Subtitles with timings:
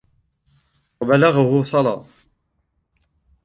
[1.01, 2.05] وَبَلَغَهُ صَلَّى